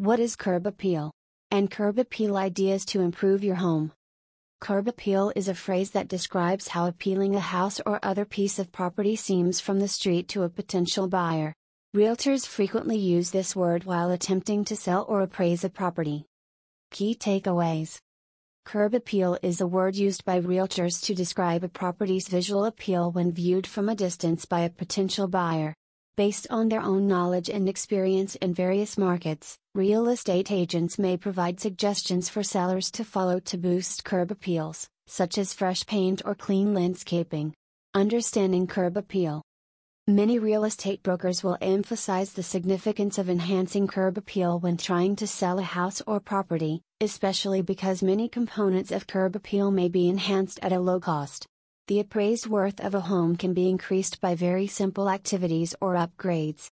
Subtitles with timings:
[0.00, 1.12] What is curb appeal?
[1.50, 3.92] And curb appeal ideas to improve your home.
[4.58, 8.72] Curb appeal is a phrase that describes how appealing a house or other piece of
[8.72, 11.52] property seems from the street to a potential buyer.
[11.94, 16.24] Realtors frequently use this word while attempting to sell or appraise a property.
[16.90, 17.98] Key takeaways
[18.64, 23.32] Curb appeal is a word used by realtors to describe a property's visual appeal when
[23.32, 25.74] viewed from a distance by a potential buyer.
[26.16, 31.60] Based on their own knowledge and experience in various markets, real estate agents may provide
[31.60, 36.74] suggestions for sellers to follow to boost curb appeals, such as fresh paint or clean
[36.74, 37.54] landscaping.
[37.94, 39.42] Understanding curb appeal.
[40.06, 45.26] Many real estate brokers will emphasize the significance of enhancing curb appeal when trying to
[45.26, 50.58] sell a house or property, especially because many components of curb appeal may be enhanced
[50.62, 51.46] at a low cost.
[51.90, 56.70] The appraised worth of a home can be increased by very simple activities or upgrades.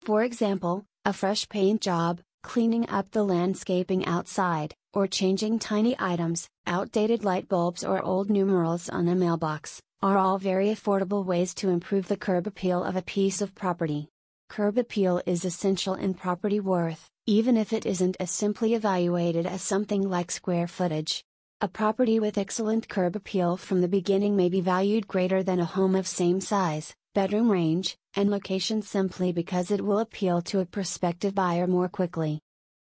[0.00, 6.48] For example, a fresh paint job, cleaning up the landscaping outside, or changing tiny items,
[6.66, 11.68] outdated light bulbs or old numerals on a mailbox are all very affordable ways to
[11.68, 14.08] improve the curb appeal of a piece of property.
[14.48, 19.62] Curb appeal is essential in property worth, even if it isn't as simply evaluated as
[19.62, 21.22] something like square footage.
[21.60, 25.64] A property with excellent curb appeal from the beginning may be valued greater than a
[25.64, 30.64] home of same size, bedroom range, and location simply because it will appeal to a
[30.64, 32.38] prospective buyer more quickly.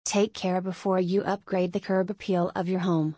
[0.04, 3.16] Take care before you upgrade the curb appeal of your home.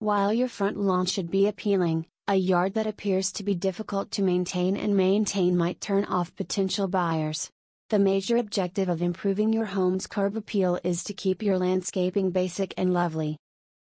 [0.00, 4.22] While your front lawn should be appealing, a yard that appears to be difficult to
[4.22, 7.50] maintain and maintain might turn off potential buyers.
[7.88, 12.74] The major objective of improving your home's curb appeal is to keep your landscaping basic
[12.76, 13.38] and lovely.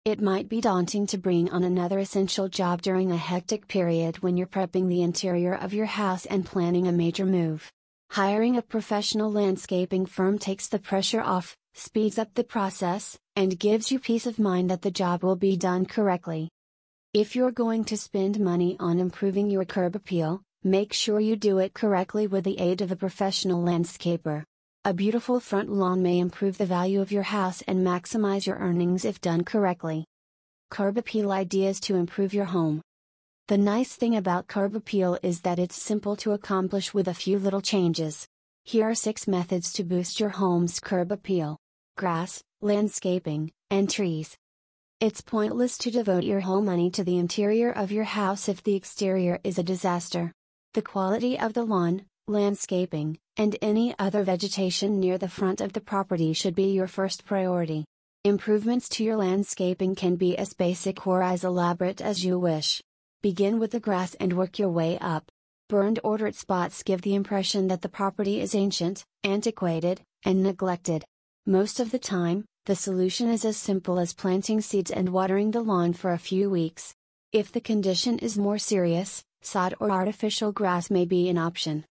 [0.09, 4.37] It might be daunting to bring on another essential job during a hectic period when
[4.37, 7.71] you're prepping the interior of your house and planning a major move.
[8.09, 13.91] Hiring a professional landscaping firm takes the pressure off, speeds up the process, and gives
[13.91, 16.49] you peace of mind that the job will be done correctly.
[17.13, 21.59] If you're going to spend money on improving your curb appeal, make sure you do
[21.59, 24.43] it correctly with the aid of a professional landscaper.
[24.89, 29.05] A beautiful front lawn may improve the value of your house and maximize your earnings
[29.05, 30.03] if done correctly.
[30.71, 32.81] Curb appeal ideas to improve your home.
[33.49, 37.37] The nice thing about curb appeal is that it's simple to accomplish with a few
[37.37, 38.25] little changes.
[38.63, 41.59] Here are six methods to boost your home's curb appeal
[41.95, 44.35] grass, landscaping, and trees.
[44.99, 48.73] It's pointless to devote your whole money to the interior of your house if the
[48.73, 50.31] exterior is a disaster.
[50.73, 55.79] The quality of the lawn, landscaping, and any other vegetation near the front of the
[55.79, 57.85] property should be your first priority.
[58.25, 62.83] Improvements to your landscaping can be as basic or as elaborate as you wish.
[63.21, 65.31] Begin with the grass and work your way up.
[65.69, 71.05] Burned ordered spots give the impression that the property is ancient, antiquated, and neglected.
[71.45, 75.61] Most of the time, the solution is as simple as planting seeds and watering the
[75.61, 76.93] lawn for a few weeks.
[77.31, 81.85] If the condition is more serious, sod or artificial grass may be an option.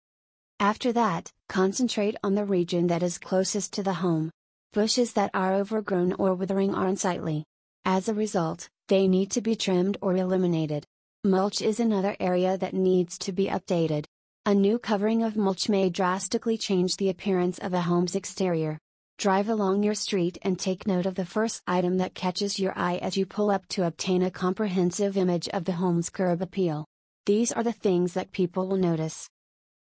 [0.60, 4.32] After that, concentrate on the region that is closest to the home.
[4.72, 7.44] Bushes that are overgrown or withering are unsightly.
[7.84, 10.84] As a result, they need to be trimmed or eliminated.
[11.22, 14.06] Mulch is another area that needs to be updated.
[14.46, 18.78] A new covering of mulch may drastically change the appearance of a home's exterior.
[19.16, 22.96] Drive along your street and take note of the first item that catches your eye
[22.96, 26.84] as you pull up to obtain a comprehensive image of the home's curb appeal.
[27.26, 29.28] These are the things that people will notice.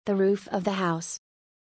[0.07, 1.21] The roof of the house.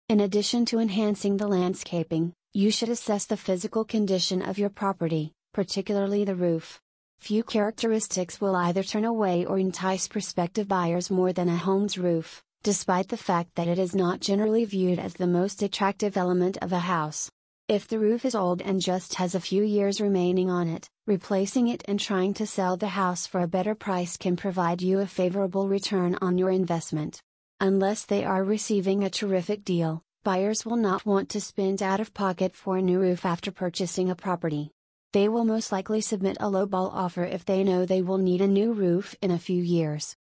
[0.10, 5.32] In addition to enhancing the landscaping, you should assess the physical condition of your property,
[5.54, 6.82] particularly the roof.
[7.20, 12.44] Few characteristics will either turn away or entice prospective buyers more than a home's roof,
[12.64, 16.74] despite the fact that it is not generally viewed as the most attractive element of
[16.74, 17.32] a house.
[17.70, 21.70] If the roof is old and just has a few years remaining on it, replacing
[21.70, 25.08] it and trying to sell the house for a better price can provide you a
[25.08, 27.22] favorable return on your investment.
[27.60, 32.14] Unless they are receiving a terrific deal, buyers will not want to spend out of
[32.14, 34.70] pocket for a new roof after purchasing a property.
[35.12, 38.48] They will most likely submit a lowball offer if they know they will need a
[38.48, 40.16] new roof in a few years.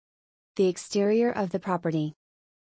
[0.58, 2.14] The exterior of the property.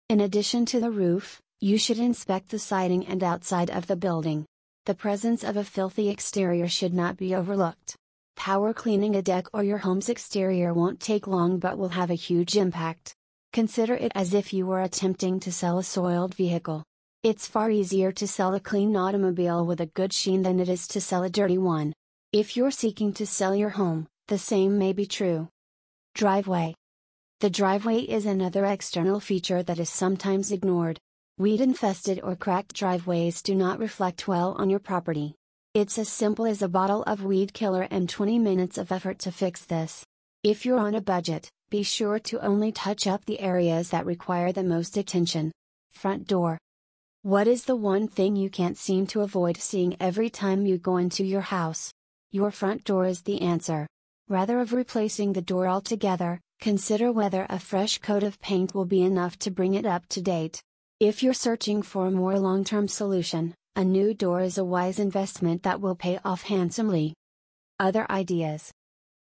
[0.08, 4.46] In addition to the roof, you should inspect the siding and outside of the building.
[4.86, 7.96] The presence of a filthy exterior should not be overlooked.
[8.34, 12.14] Power cleaning a deck or your home's exterior won't take long but will have a
[12.14, 13.14] huge impact.
[13.54, 16.82] Consider it as if you were attempting to sell a soiled vehicle.
[17.22, 20.88] It's far easier to sell a clean automobile with a good sheen than it is
[20.88, 21.92] to sell a dirty one.
[22.32, 25.46] If you're seeking to sell your home, the same may be true.
[26.16, 26.74] Driveway.
[27.38, 30.98] The driveway is another external feature that is sometimes ignored.
[31.38, 35.36] Weed infested or cracked driveways do not reflect well on your property.
[35.74, 39.30] It's as simple as a bottle of weed killer and 20 minutes of effort to
[39.30, 40.04] fix this.
[40.44, 44.52] If you're on a budget, be sure to only touch up the areas that require
[44.52, 45.50] the most attention.
[45.94, 46.58] Front door.
[47.22, 50.98] What is the one thing you can't seem to avoid seeing every time you go
[50.98, 51.90] into your house?
[52.30, 53.86] Your front door is the answer.
[54.28, 59.00] Rather of replacing the door altogether, consider whether a fresh coat of paint will be
[59.00, 60.60] enough to bring it up to date.
[61.00, 64.98] If you're searching for a more long term solution, a new door is a wise
[64.98, 67.14] investment that will pay off handsomely.
[67.80, 68.70] Other ideas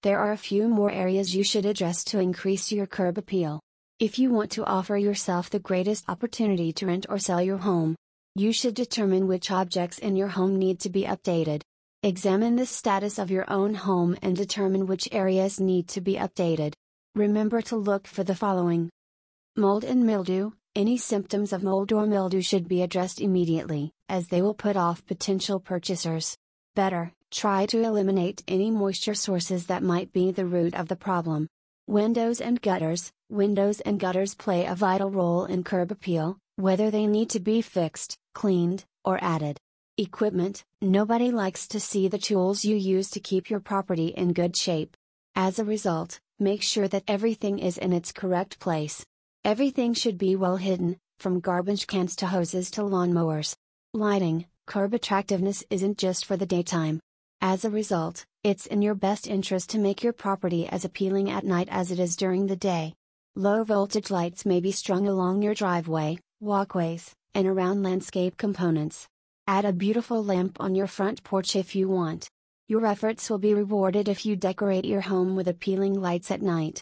[0.09, 3.61] There are a few more areas you should address to increase your curb appeal.
[3.99, 7.95] If you want to offer yourself the greatest opportunity to rent or sell your home,
[8.35, 11.61] you should determine which objects in your home need to be updated.
[12.03, 16.73] Examine the status of your own home and determine which areas need to be updated.
[17.15, 18.89] Remember to look for the following
[19.57, 20.53] Mold and mildew.
[20.75, 25.05] Any symptoms of mold or mildew should be addressed immediately, as they will put off
[25.05, 26.35] potential purchasers.
[26.75, 31.47] Better, try to eliminate any moisture sources that might be the root of the problem.
[31.87, 37.07] Windows and gutters Windows and gutters play a vital role in curb appeal, whether they
[37.07, 39.59] need to be fixed, cleaned, or added.
[39.99, 44.57] Equipment Nobody likes to see the tools you use to keep your property in good
[44.57, 44.97] shape.
[45.35, 49.05] As a result, make sure that everything is in its correct place.
[49.45, 53.55] Everything should be well hidden, from garbage cans to hoses to lawnmowers.
[53.93, 57.01] Lighting Curb attractiveness isn't just for the daytime.
[57.40, 61.44] As a result, it's in your best interest to make your property as appealing at
[61.44, 62.94] night as it is during the day.
[63.37, 69.06] Low voltage lights may be strung along your driveway, walkways, and around landscape components.
[69.46, 72.29] Add a beautiful lamp on your front porch if you want.
[72.67, 76.76] Your efforts will be rewarded if you decorate your home with appealing lights at night.